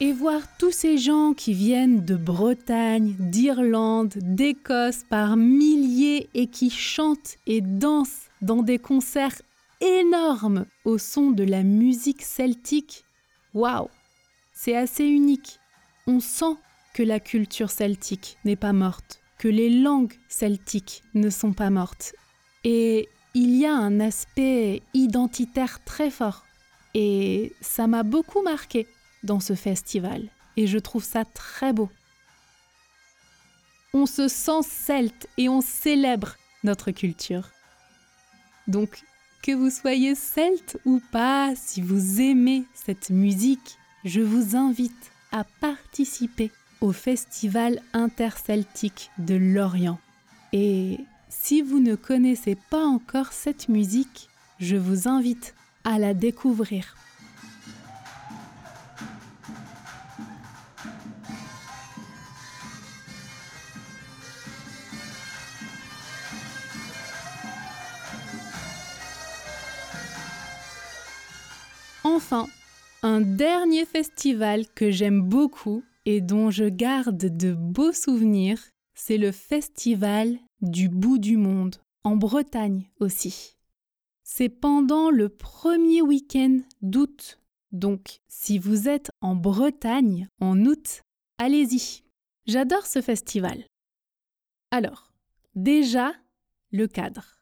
et 0.00 0.12
voir 0.12 0.42
tous 0.58 0.72
ces 0.72 0.98
gens 0.98 1.32
qui 1.32 1.54
viennent 1.54 2.04
de 2.04 2.14
Bretagne, 2.14 3.14
d'Irlande, 3.18 4.12
d'Écosse 4.20 5.02
par 5.08 5.38
milliers 5.38 6.28
et 6.34 6.46
qui 6.48 6.68
chantent 6.68 7.38
et 7.46 7.62
dansent 7.62 8.28
dans 8.42 8.62
des 8.62 8.78
concerts 8.78 9.40
énormes 9.80 10.66
au 10.84 10.98
son 10.98 11.30
de 11.30 11.42
la 11.42 11.62
musique 11.62 12.20
celtique. 12.20 13.04
Waouh 13.54 13.88
C'est 14.52 14.76
assez 14.76 15.06
unique. 15.06 15.58
On 16.06 16.20
sent 16.20 16.56
que 16.94 17.02
la 17.02 17.20
culture 17.20 17.70
celtique 17.70 18.38
n'est 18.44 18.56
pas 18.56 18.72
morte, 18.72 19.20
que 19.36 19.48
les 19.48 19.68
langues 19.68 20.14
celtiques 20.28 21.02
ne 21.12 21.28
sont 21.28 21.52
pas 21.52 21.68
mortes. 21.68 22.14
Et 22.62 23.08
il 23.34 23.56
y 23.56 23.66
a 23.66 23.74
un 23.74 24.00
aspect 24.00 24.80
identitaire 24.94 25.84
très 25.84 26.10
fort. 26.10 26.46
Et 26.94 27.52
ça 27.60 27.88
m'a 27.88 28.04
beaucoup 28.04 28.42
marqué 28.42 28.86
dans 29.24 29.40
ce 29.40 29.54
festival 29.54 30.28
et 30.56 30.66
je 30.68 30.78
trouve 30.78 31.04
ça 31.04 31.24
très 31.24 31.72
beau. 31.72 31.90
On 33.92 34.06
se 34.06 34.28
sent 34.28 34.62
celte 34.62 35.28
et 35.36 35.48
on 35.48 35.60
célèbre 35.60 36.36
notre 36.62 36.92
culture. 36.92 37.50
Donc, 38.68 39.02
que 39.42 39.52
vous 39.52 39.70
soyez 39.70 40.14
celte 40.14 40.78
ou 40.84 41.00
pas, 41.12 41.54
si 41.56 41.82
vous 41.82 42.20
aimez 42.20 42.64
cette 42.72 43.10
musique, 43.10 43.78
je 44.04 44.20
vous 44.20 44.56
invite 44.56 45.10
à 45.32 45.44
participer 45.60 46.50
au 46.80 46.92
Festival 46.92 47.80
interceltique 47.92 49.10
de 49.18 49.34
Lorient. 49.34 49.98
Et 50.52 50.98
si 51.28 51.62
vous 51.62 51.80
ne 51.80 51.94
connaissez 51.94 52.56
pas 52.70 52.84
encore 52.84 53.32
cette 53.32 53.68
musique, 53.68 54.28
je 54.60 54.76
vous 54.76 55.08
invite 55.08 55.54
à 55.84 55.98
la 55.98 56.14
découvrir. 56.14 56.96
Enfin, 72.04 72.46
un 73.02 73.20
dernier 73.20 73.86
festival 73.86 74.66
que 74.74 74.90
j'aime 74.90 75.20
beaucoup 75.20 75.82
et 76.04 76.20
dont 76.20 76.50
je 76.50 76.64
garde 76.64 77.36
de 77.36 77.52
beaux 77.54 77.92
souvenirs, 77.92 78.60
c'est 78.94 79.18
le 79.18 79.32
Festival 79.32 80.38
du 80.60 80.88
bout 80.88 81.18
du 81.18 81.36
monde, 81.36 81.76
en 82.04 82.16
Bretagne 82.16 82.90
aussi. 83.00 83.56
C'est 84.22 84.48
pendant 84.48 85.10
le 85.10 85.28
premier 85.28 86.02
week-end 86.02 86.60
d'août. 86.82 87.40
Donc, 87.72 88.20
si 88.28 88.58
vous 88.58 88.88
êtes 88.88 89.10
en 89.20 89.34
Bretagne 89.34 90.28
en 90.40 90.64
août, 90.64 91.02
allez-y. 91.38 92.04
J'adore 92.46 92.86
ce 92.86 93.00
festival. 93.00 93.64
Alors, 94.70 95.12
déjà, 95.54 96.12
le 96.70 96.86
cadre. 96.86 97.38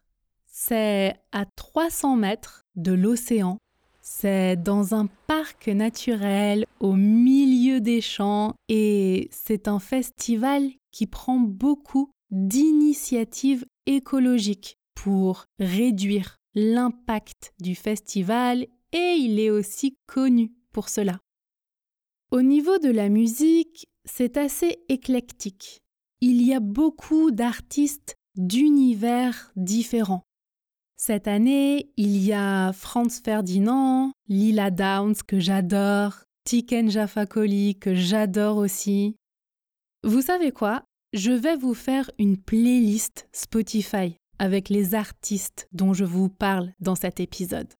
C'est 0.46 1.14
à 1.32 1.44
300 1.56 2.16
mètres 2.16 2.62
de 2.76 2.92
l'océan 2.92 3.58
c'est 4.02 4.56
dans 4.56 4.94
un 4.94 5.06
parc 5.26 5.68
naturel 5.68 6.66
au 6.80 6.94
milieu 6.94 7.80
des 7.80 8.00
champs 8.00 8.54
et 8.68 9.28
c'est 9.30 9.68
un 9.68 9.78
festival 9.78 10.68
qui 10.90 11.06
prend 11.06 11.38
beaucoup 11.38 12.10
d'initiatives 12.30 13.64
écologiques 13.86 14.76
pour 14.94 15.44
réduire 15.58 16.38
l'impact 16.54 17.52
du 17.60 17.74
festival 17.74 18.66
et 18.92 19.14
il 19.18 19.38
est 19.38 19.50
aussi 19.50 19.96
connu 20.06 20.52
pour 20.72 20.88
cela. 20.88 21.18
Au 22.30 22.42
niveau 22.42 22.78
de 22.78 22.90
la 22.90 23.08
musique, 23.08 23.86
c'est 24.04 24.36
assez 24.36 24.78
éclectique. 24.88 25.82
Il 26.20 26.42
y 26.42 26.54
a 26.54 26.60
beaucoup 26.60 27.30
d'artistes 27.30 28.16
d'univers 28.36 29.52
différents. 29.56 30.22
Cette 31.04 31.26
année, 31.26 31.90
il 31.96 32.16
y 32.24 32.32
a 32.32 32.72
Franz 32.72 33.22
Ferdinand, 33.24 34.12
Lila 34.28 34.70
Downs 34.70 35.16
que 35.26 35.40
j'adore, 35.40 36.14
Tiken 36.44 36.92
Jaffa 36.92 37.26
que 37.26 37.92
j'adore 37.92 38.58
aussi. 38.58 39.16
Vous 40.04 40.22
savez 40.22 40.52
quoi? 40.52 40.84
Je 41.12 41.32
vais 41.32 41.56
vous 41.56 41.74
faire 41.74 42.08
une 42.20 42.36
playlist 42.36 43.28
Spotify 43.32 44.14
avec 44.38 44.68
les 44.68 44.94
artistes 44.94 45.66
dont 45.72 45.92
je 45.92 46.04
vous 46.04 46.28
parle 46.28 46.72
dans 46.78 46.94
cet 46.94 47.18
épisode. 47.18 47.72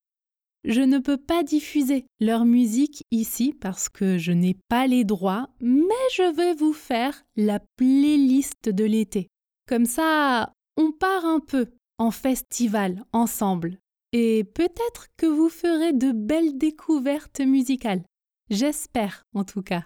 Je 0.64 0.80
ne 0.80 0.98
peux 0.98 1.16
pas 1.16 1.44
diffuser 1.44 2.06
leur 2.18 2.44
musique 2.44 3.04
ici 3.12 3.54
parce 3.60 3.88
que 3.88 4.18
je 4.18 4.32
n'ai 4.32 4.56
pas 4.68 4.88
les 4.88 5.04
droits, 5.04 5.48
mais 5.60 6.08
je 6.16 6.34
vais 6.34 6.54
vous 6.54 6.72
faire 6.72 7.22
la 7.36 7.60
playlist 7.76 8.68
de 8.68 8.84
l'été. 8.84 9.28
Comme 9.68 9.86
ça, 9.86 10.52
on 10.76 10.90
part 10.90 11.24
un 11.24 11.38
peu 11.38 11.68
en 11.98 12.10
festival 12.10 13.04
ensemble. 13.12 13.78
Et 14.12 14.44
peut-être 14.44 15.06
que 15.16 15.26
vous 15.26 15.48
ferez 15.48 15.92
de 15.92 16.12
belles 16.12 16.58
découvertes 16.58 17.40
musicales. 17.40 18.02
J'espère 18.50 19.24
en 19.34 19.44
tout 19.44 19.62
cas. 19.62 19.84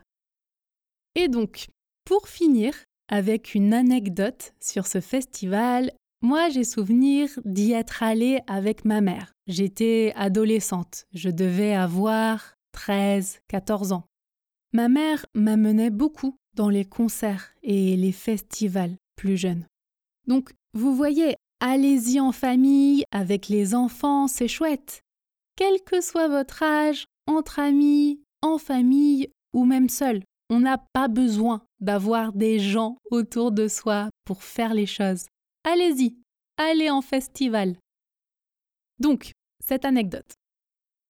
Et 1.15 1.29
donc, 1.29 1.69
pour 2.05 2.29
finir, 2.29 2.75
avec 3.09 3.55
une 3.55 3.73
anecdote 3.73 4.53
sur 4.61 4.87
ce 4.87 5.01
festival, 5.01 5.93
moi 6.23 6.49
j'ai 6.49 6.65
souvenir 6.65 7.29
d'y 7.45 7.73
être 7.73 8.03
allée 8.03 8.41
avec 8.47 8.85
ma 8.85 9.01
mère. 9.01 9.33
J'étais 9.47 10.13
adolescente, 10.17 11.07
je 11.13 11.31
devais 11.31 11.75
avoir 11.75 12.55
13, 12.73 13.39
14 13.49 13.93
ans. 13.93 14.05
Ma 14.73 14.89
mère 14.89 15.25
m'amenait 15.35 15.91
beaucoup 15.91 16.37
dans 16.55 16.69
les 16.69 16.85
concerts 16.85 17.55
et 17.63 17.97
les 17.97 18.13
festivals 18.13 18.97
plus 19.15 19.37
jeunes. 19.37 19.67
Donc, 20.27 20.53
vous 20.75 20.95
voyez, 20.95 21.37
Allez-y 21.61 22.21
en 22.21 22.33
famille, 22.33 23.05
avec 23.11 23.49
les 23.49 23.75
enfants, 23.75 24.29
c'est 24.29 24.49
chouette. 24.49 25.01
Quel 25.57 25.81
que 25.83 26.03
soit 26.03 26.29
votre 26.29 26.63
âge, 26.63 27.07
entre 27.27 27.61
amis, 27.61 28.21
en 28.43 28.59
famille 28.59 29.31
ou 29.55 29.65
même 29.65 29.89
seul, 29.89 30.23
On 30.49 30.61
n'a 30.61 30.79
pas 30.93 31.09
besoin 31.09 31.63
d'avoir 31.81 32.33
des 32.33 32.61
gens 32.61 32.99
autour 33.11 33.51
de 33.51 33.67
soi 33.67 34.11
pour 34.25 34.45
faire 34.45 34.75
les 34.75 34.87
choses. 34.87 35.25
Allez-y, 35.65 36.15
allez 36.57 36.89
en 36.89 37.03
festival. 37.03 37.77
Donc, 39.01 39.33
cette 39.65 39.85
anecdote. 39.85 40.35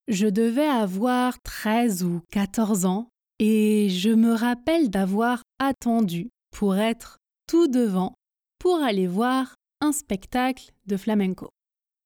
Je 0.08 0.26
devais 0.28 0.68
avoir 0.68 1.38
13 1.42 2.04
ou 2.04 2.22
14 2.32 2.86
ans 2.86 3.08
et 3.38 3.88
je 3.90 4.10
me 4.10 4.32
rappelle 4.32 4.88
d'avoir 4.88 5.42
attendu 5.58 6.30
pour 6.50 6.76
être 6.76 7.18
tout 7.46 7.68
devant 7.68 8.14
pour 8.58 8.76
aller 8.82 9.06
voir 9.06 9.56
un 9.80 9.92
spectacle 9.92 10.72
de 10.86 10.96
flamenco. 10.96 11.50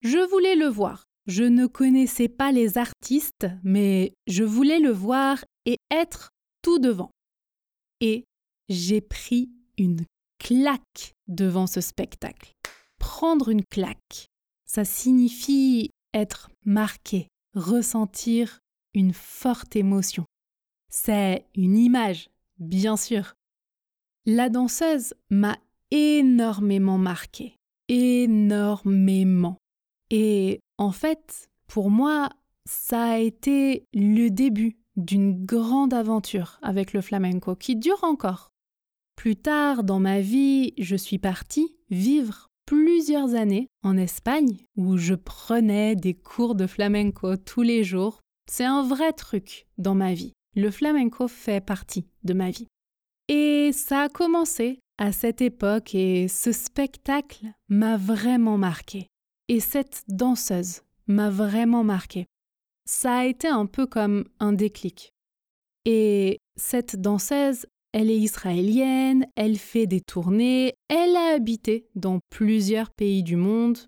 Je 0.01 0.17
voulais 0.29 0.55
le 0.55 0.67
voir. 0.67 1.03
Je 1.27 1.43
ne 1.43 1.67
connaissais 1.67 2.27
pas 2.27 2.51
les 2.51 2.77
artistes, 2.77 3.47
mais 3.63 4.13
je 4.27 4.43
voulais 4.43 4.79
le 4.79 4.91
voir 4.91 5.45
et 5.65 5.77
être 5.91 6.31
tout 6.63 6.79
devant. 6.79 7.11
Et 7.99 8.25
j'ai 8.69 9.01
pris 9.01 9.51
une 9.77 10.05
claque 10.39 11.13
devant 11.27 11.67
ce 11.67 11.81
spectacle. 11.81 12.53
Prendre 12.97 13.49
une 13.49 13.63
claque, 13.63 14.27
ça 14.65 14.85
signifie 14.85 15.91
être 16.13 16.49
marqué, 16.65 17.27
ressentir 17.53 18.59
une 18.93 19.13
forte 19.13 19.75
émotion. 19.75 20.25
C'est 20.89 21.45
une 21.55 21.77
image, 21.77 22.29
bien 22.57 22.97
sûr. 22.97 23.33
La 24.25 24.49
danseuse 24.49 25.13
m'a 25.29 25.57
énormément 25.91 26.97
marqué, 26.97 27.55
énormément. 27.91 29.57
Et 30.09 30.61
en 30.77 30.91
fait, 30.91 31.49
pour 31.67 31.91
moi, 31.91 32.29
ça 32.65 33.03
a 33.03 33.17
été 33.17 33.85
le 33.93 34.29
début 34.29 34.77
d'une 34.95 35.45
grande 35.45 35.93
aventure 35.93 36.57
avec 36.61 36.93
le 36.93 37.01
flamenco 37.01 37.55
qui 37.55 37.75
dure 37.75 38.03
encore. 38.03 38.49
Plus 39.15 39.35
tard 39.35 39.83
dans 39.83 39.99
ma 39.99 40.21
vie, 40.21 40.73
je 40.77 40.95
suis 40.95 41.17
partie 41.17 41.75
vivre 41.89 42.47
plusieurs 42.65 43.35
années 43.35 43.67
en 43.83 43.97
Espagne 43.97 44.57
où 44.77 44.95
je 44.97 45.13
prenais 45.13 45.95
des 45.95 46.13
cours 46.13 46.55
de 46.55 46.67
flamenco 46.67 47.35
tous 47.35 47.61
les 47.61 47.83
jours. 47.83 48.21
C'est 48.49 48.65
un 48.65 48.83
vrai 48.83 49.11
truc 49.11 49.67
dans 49.77 49.95
ma 49.95 50.13
vie. 50.13 50.31
Le 50.55 50.71
flamenco 50.71 51.27
fait 51.27 51.63
partie 51.63 52.07
de 52.23 52.33
ma 52.33 52.51
vie. 52.51 52.67
Et 53.27 53.71
ça 53.73 54.03
a 54.03 54.09
commencé 54.09 54.79
à 54.97 55.11
cette 55.11 55.41
époque 55.41 55.95
et 55.95 56.27
ce 56.27 56.51
spectacle 56.51 57.47
m'a 57.69 57.97
vraiment 57.97 58.57
marqué. 58.57 59.07
Et 59.47 59.59
cette 59.59 60.03
danseuse 60.07 60.81
m'a 61.07 61.29
vraiment 61.29 61.83
marqué. 61.83 62.25
Ça 62.85 63.19
a 63.19 63.25
été 63.25 63.47
un 63.47 63.65
peu 63.65 63.85
comme 63.85 64.25
un 64.39 64.53
déclic. 64.53 65.11
Et 65.85 66.39
cette 66.55 66.95
danseuse, 66.95 67.65
elle 67.93 68.09
est 68.09 68.19
israélienne, 68.19 69.25
elle 69.35 69.57
fait 69.57 69.87
des 69.87 70.01
tournées, 70.01 70.73
elle 70.87 71.15
a 71.15 71.33
habité 71.33 71.87
dans 71.95 72.19
plusieurs 72.29 72.91
pays 72.91 73.23
du 73.23 73.35
monde. 73.35 73.79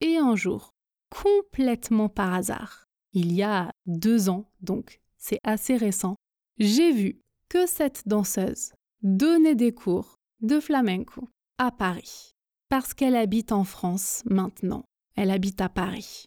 Et 0.00 0.16
un 0.16 0.34
jour, 0.34 0.70
complètement 1.10 2.08
par 2.08 2.34
hasard, 2.34 2.84
il 3.12 3.32
y 3.32 3.42
a 3.42 3.70
deux 3.86 4.28
ans, 4.28 4.50
donc 4.60 5.00
c'est 5.18 5.40
assez 5.44 5.76
récent, 5.76 6.16
j'ai 6.58 6.92
vu 6.92 7.20
que 7.48 7.66
cette 7.66 8.06
danseuse 8.06 8.72
donnait 9.02 9.54
des 9.54 9.72
cours 9.72 10.13
de 10.40 10.60
flamenco 10.60 11.28
à 11.58 11.70
Paris, 11.70 12.32
parce 12.68 12.94
qu'elle 12.94 13.16
habite 13.16 13.52
en 13.52 13.64
France 13.64 14.22
maintenant. 14.26 14.84
Elle 15.16 15.30
habite 15.30 15.60
à 15.60 15.68
Paris. 15.68 16.26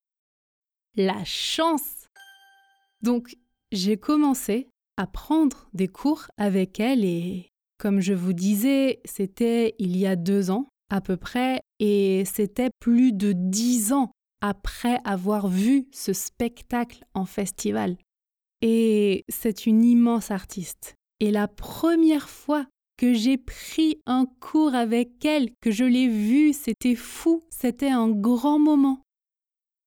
La 0.96 1.24
chance 1.26 2.08
Donc, 3.02 3.36
j'ai 3.72 3.98
commencé 3.98 4.70
à 4.96 5.06
prendre 5.08 5.70
des 5.74 5.88
cours 5.88 6.28
avec 6.38 6.80
elle 6.80 7.06
et, 7.06 7.52
comme 7.78 8.00
je 8.00 8.14
vous 8.14 8.34
disais, 8.34 9.02
c'était 9.06 9.76
il 9.78 9.96
y 9.96 10.08
a 10.08 10.16
deux 10.16 10.50
ans 10.50 10.70
à 10.90 11.02
peu 11.02 11.18
près 11.18 11.62
et 11.80 12.24
c'était 12.26 12.70
plus 12.80 13.12
de 13.14 13.34
dix 13.34 13.94
ans 13.94 14.12
après 14.42 15.00
avoir 15.04 15.48
vu 15.48 15.88
ce 15.92 16.14
spectacle 16.14 17.04
en 17.14 17.26
festival. 17.26 17.98
Et 18.62 19.26
c'est 19.30 19.66
une 19.66 19.84
immense 19.84 20.32
artiste. 20.32 20.96
Et 21.20 21.32
la 21.32 21.48
première 21.48 22.30
fois 22.30 22.66
que 22.98 23.14
j'ai 23.14 23.38
pris 23.38 24.02
un 24.06 24.26
cours 24.40 24.76
avec 24.76 25.24
elle, 25.24 25.50
que 25.62 25.72
je 25.72 25.86
l'ai 25.86 26.08
vue, 26.08 26.54
c'était 26.54 26.96
fou, 26.96 27.44
c'était 27.50 27.90
un 27.90 28.10
grand 28.10 28.60
moment. 28.60 29.02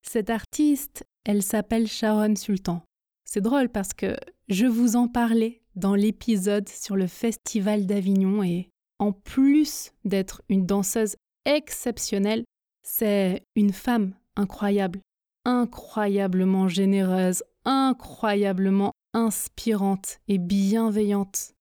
Cette 0.03 0.31
artiste, 0.31 1.05
elle 1.25 1.43
s'appelle 1.43 1.89
Sharon 1.89 2.37
Sultan. 2.37 2.83
C'est 3.25 3.41
drôle 3.41 3.69
parce 3.69 3.93
que 3.93 4.17
je 4.49 4.67
vous 4.67 4.97
en 4.97 5.09
parlais 5.09 5.61
dans 5.77 5.95
l'épisode 5.95 6.69
sur 6.69 6.97
le 6.97 7.07
Festival 7.07 7.87
d'Avignon 7.87 8.43
et 8.43 8.71
en 8.99 9.13
plus 9.13 9.93
d'être 10.05 10.43
une 10.49 10.67
danseuse 10.67 11.17
exceptionnelle, 11.45 12.45
c'est 12.83 13.43
une 13.57 13.73
femme 13.73 14.15
incroyable, 14.37 15.01
incroyablement 15.45 16.69
généreuse, 16.69 17.43
incroyablement 17.65 18.93
inspirante 19.15 20.19
et 20.29 20.39
bienveillante. 20.39 21.53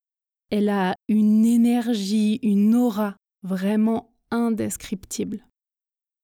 Elle 0.50 0.70
a 0.70 0.96
une 1.08 1.46
énergie, 1.46 2.40
une 2.42 2.76
aura 2.76 3.18
vraiment 3.44 4.14
indescriptible. 4.32 5.46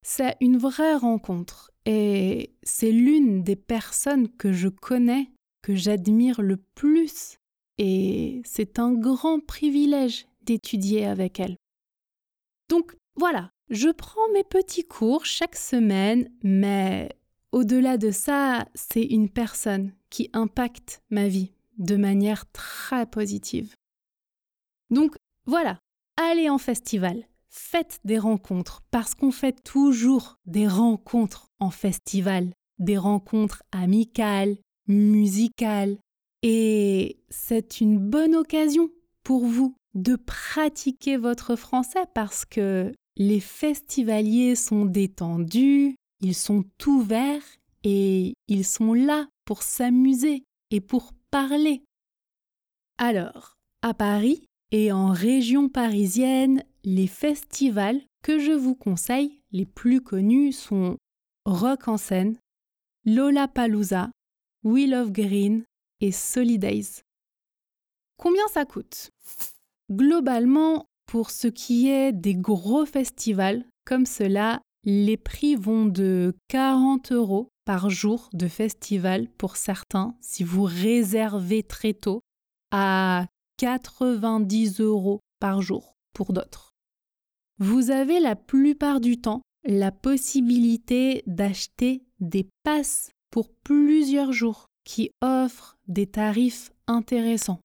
C'est 0.03 0.35
une 0.41 0.57
vraie 0.57 0.95
rencontre 0.95 1.71
et 1.85 2.55
c'est 2.63 2.91
l'une 2.91 3.43
des 3.43 3.55
personnes 3.55 4.29
que 4.29 4.53
je 4.53 4.69
connais, 4.69 5.31
que 5.61 5.75
j'admire 5.75 6.41
le 6.41 6.57
plus 6.57 7.37
et 7.77 8.41
c'est 8.45 8.79
un 8.79 8.93
grand 8.93 9.39
privilège 9.39 10.27
d'étudier 10.43 11.05
avec 11.05 11.39
elle. 11.39 11.57
Donc 12.69 12.95
voilà, 13.15 13.49
je 13.69 13.89
prends 13.89 14.29
mes 14.33 14.43
petits 14.43 14.85
cours 14.85 15.25
chaque 15.25 15.55
semaine, 15.55 16.29
mais 16.43 17.09
au-delà 17.51 17.97
de 17.97 18.11
ça, 18.11 18.67
c'est 18.75 19.03
une 19.03 19.29
personne 19.29 19.93
qui 20.09 20.29
impacte 20.33 21.01
ma 21.09 21.27
vie 21.27 21.51
de 21.77 21.95
manière 21.95 22.49
très 22.51 23.05
positive. 23.05 23.73
Donc 24.95 25.17
voilà, 25.45 25.77
allez 26.15 26.49
en 26.49 26.57
festival, 26.57 27.27
faites 27.49 27.99
des 28.05 28.17
rencontres, 28.17 28.81
parce 28.91 29.13
qu'on 29.13 29.31
fait 29.31 29.61
toujours 29.61 30.37
des 30.45 30.69
rencontres 30.69 31.49
en 31.59 31.69
festival, 31.69 32.53
des 32.79 32.97
rencontres 32.97 33.61
amicales, 33.73 34.55
musicales, 34.87 35.97
et 36.43 37.19
c'est 37.29 37.81
une 37.81 37.99
bonne 37.99 38.35
occasion 38.35 38.89
pour 39.23 39.45
vous 39.45 39.75
de 39.95 40.15
pratiquer 40.15 41.17
votre 41.17 41.57
français 41.57 42.05
parce 42.13 42.45
que 42.45 42.93
les 43.17 43.41
festivaliers 43.41 44.55
sont 44.55 44.85
détendus, 44.85 45.97
ils 46.21 46.35
sont 46.35 46.63
ouverts 46.87 47.43
et 47.83 48.33
ils 48.47 48.65
sont 48.65 48.93
là 48.93 49.27
pour 49.43 49.61
s'amuser 49.61 50.45
et 50.71 50.79
pour 50.79 51.11
parler. 51.31 51.83
Alors, 52.97 53.57
à 53.81 53.93
Paris, 53.93 54.47
et 54.71 54.91
en 54.91 55.11
région 55.11 55.69
parisienne, 55.69 56.63
les 56.83 57.07
festivals 57.07 58.01
que 58.23 58.39
je 58.39 58.51
vous 58.51 58.75
conseille, 58.75 59.41
les 59.51 59.65
plus 59.65 60.01
connus 60.01 60.53
sont 60.53 60.97
Rock 61.45 61.87
en 61.87 61.97
scène, 61.97 62.37
Lollapalooza, 63.05 64.09
Wheel 64.63 64.95
of 64.95 65.11
Green 65.11 65.63
et 66.01 66.11
Solidays. 66.11 67.03
Combien 68.17 68.47
ça 68.47 68.65
coûte? 68.65 69.09
Globalement, 69.91 70.85
pour 71.05 71.29
ce 71.29 71.47
qui 71.47 71.89
est 71.89 72.11
des 72.11 72.35
gros 72.35 72.85
festivals 72.85 73.65
comme 73.85 74.05
cela, 74.05 74.61
les 74.83 75.17
prix 75.17 75.55
vont 75.55 75.85
de 75.85 76.33
40 76.47 77.11
euros 77.11 77.49
par 77.65 77.89
jour 77.89 78.29
de 78.33 78.47
festival 78.47 79.27
pour 79.37 79.55
certains 79.55 80.15
si 80.21 80.43
vous 80.43 80.63
réservez 80.63 81.63
très 81.63 81.93
tôt 81.93 82.21
à 82.71 83.27
90 83.57 84.79
euros 84.79 85.19
par 85.39 85.61
jour 85.61 85.95
pour 86.13 86.33
d'autres. 86.33 86.73
Vous 87.59 87.91
avez 87.91 88.19
la 88.19 88.35
plupart 88.35 88.99
du 88.99 89.21
temps 89.21 89.41
la 89.65 89.91
possibilité 89.91 91.23
d'acheter 91.25 92.03
des 92.19 92.47
passes 92.63 93.09
pour 93.31 93.49
plusieurs 93.63 94.31
jours 94.31 94.67
qui 94.83 95.09
offrent 95.21 95.77
des 95.87 96.07
tarifs 96.07 96.71
intéressants. 96.87 97.59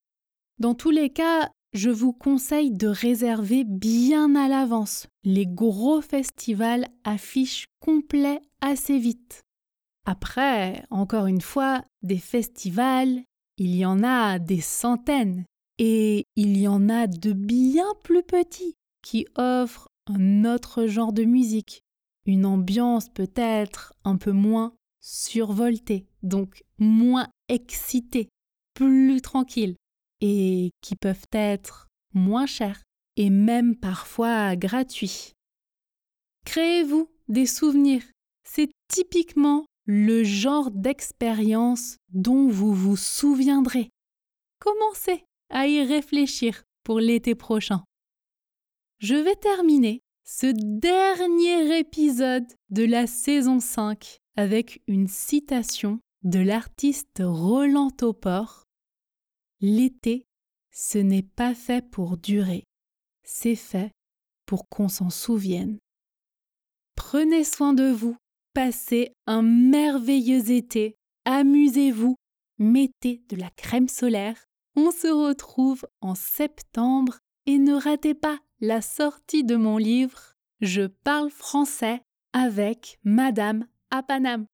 Dans 0.58 0.74
tous 0.74 0.90
les 0.90 1.10
cas, 1.10 1.50
je 1.72 1.90
vous 1.90 2.12
conseille 2.12 2.72
de 2.72 2.88
réserver 2.88 3.64
bien 3.64 4.34
à 4.34 4.48
l'avance. 4.48 5.06
Les 5.24 5.46
gros 5.46 6.00
festivals 6.00 6.86
affichent 7.04 7.66
complet 7.80 8.40
assez 8.60 8.98
vite. 8.98 9.42
Après, 10.06 10.84
encore 10.90 11.26
une 11.26 11.42
fois, 11.42 11.82
des 12.02 12.18
festivals, 12.18 13.22
il 13.58 13.76
y 13.76 13.84
en 13.84 14.02
a 14.02 14.38
des 14.38 14.60
centaines. 14.60 15.44
Et 15.82 16.26
il 16.36 16.58
y 16.58 16.68
en 16.68 16.90
a 16.90 17.06
de 17.06 17.32
bien 17.32 17.86
plus 18.02 18.22
petits 18.22 18.76
qui 19.00 19.26
offrent 19.34 19.88
un 20.06 20.44
autre 20.44 20.86
genre 20.86 21.14
de 21.14 21.24
musique, 21.24 21.80
une 22.26 22.44
ambiance 22.44 23.08
peut-être 23.08 23.94
un 24.04 24.18
peu 24.18 24.32
moins 24.32 24.74
survoltée, 25.00 26.06
donc 26.22 26.62
moins 26.78 27.28
excitée, 27.48 28.28
plus 28.74 29.22
tranquille. 29.22 29.74
et 30.20 30.72
qui 30.82 30.96
peuvent 30.96 31.24
être 31.32 31.88
moins 32.12 32.44
chers 32.44 32.82
et 33.16 33.30
même 33.30 33.74
parfois 33.74 34.54
gratuits. 34.54 35.32
Créez-vous 36.44 37.08
des 37.28 37.46
souvenirs. 37.46 38.02
C'est 38.44 38.70
typiquement 38.88 39.64
le 39.86 40.24
genre 40.24 40.70
d'expérience 40.70 41.96
dont 42.12 42.48
vous 42.48 42.74
vous 42.74 42.98
souviendrez. 42.98 43.88
Commencez 44.58 45.24
à 45.50 45.66
y 45.66 45.82
réfléchir 45.84 46.64
pour 46.84 47.00
l'été 47.00 47.34
prochain. 47.34 47.84
Je 48.98 49.14
vais 49.14 49.36
terminer 49.36 50.02
ce 50.24 50.46
dernier 50.46 51.78
épisode 51.78 52.46
de 52.70 52.84
la 52.84 53.06
saison 53.06 53.60
5 53.60 54.18
avec 54.36 54.82
une 54.86 55.08
citation 55.08 56.00
de 56.22 56.38
l'artiste 56.38 57.22
Roland 57.22 57.90
Topor. 57.90 58.64
L'été, 59.60 60.26
ce 60.72 60.98
n'est 60.98 61.22
pas 61.22 61.54
fait 61.54 61.88
pour 61.90 62.16
durer, 62.16 62.64
c'est 63.24 63.56
fait 63.56 63.90
pour 64.46 64.68
qu'on 64.68 64.88
s'en 64.88 65.10
souvienne. 65.10 65.78
Prenez 66.94 67.44
soin 67.44 67.72
de 67.72 67.90
vous, 67.90 68.16
passez 68.54 69.12
un 69.26 69.42
merveilleux 69.42 70.50
été, 70.50 70.96
amusez-vous, 71.24 72.16
mettez 72.58 73.22
de 73.28 73.36
la 73.36 73.50
crème 73.50 73.88
solaire. 73.88 74.49
On 74.76 74.90
se 74.90 75.08
retrouve 75.08 75.84
en 76.00 76.14
septembre 76.14 77.18
et 77.46 77.58
ne 77.58 77.74
ratez 77.74 78.14
pas 78.14 78.38
la 78.60 78.80
sortie 78.80 79.44
de 79.44 79.56
mon 79.56 79.78
livre 79.78 80.34
Je 80.60 80.86
parle 80.86 81.30
français 81.30 82.02
avec 82.32 82.98
Madame 83.02 83.66
Apanam. 83.90 84.46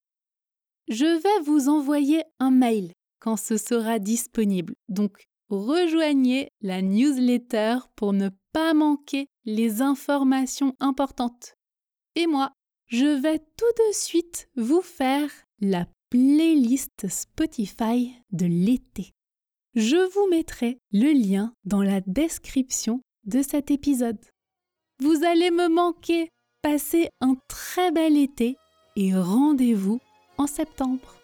Je 0.89 1.05
vais 1.05 1.45
vous 1.45 1.69
envoyer 1.69 2.23
un 2.39 2.51
mail 2.51 2.93
quand 3.19 3.37
ce 3.37 3.57
sera 3.57 3.99
disponible. 3.99 4.75
Donc, 4.89 5.27
rejoignez 5.49 6.49
la 6.61 6.81
newsletter 6.81 7.79
pour 7.97 8.13
ne 8.13 8.31
pas 8.53 8.73
manquer 8.73 9.27
les 9.45 9.83
informations 9.83 10.75
importantes. 10.81 11.55
Et 12.15 12.27
moi, 12.27 12.53
je 12.87 13.07
vais 13.07 13.39
tout 13.39 13.89
de 13.89 13.95
suite 13.95 14.49
vous 14.57 14.81
faire 14.81 15.31
la 15.61 15.87
playlist 16.09 17.09
Spotify 17.09 18.15
de 18.31 18.47
l'été. 18.47 19.16
Je 19.77 20.11
vous 20.15 20.27
mettrai 20.31 20.79
le 20.91 21.13
lien 21.13 21.53
dans 21.67 21.83
la 21.83 22.01
description 22.01 23.03
de 23.27 23.43
cet 23.43 23.71
épisode. 23.71 24.17
Vous 25.01 25.23
allez 25.23 25.51
me 25.51 25.69
manquer. 25.69 26.31
Passez 26.63 27.11
un 27.21 27.37
très 27.47 27.93
bel 27.93 28.17
été 28.17 28.57
et 28.97 29.15
rendez-vous 29.15 30.01
en 30.39 30.47
septembre. 30.47 31.17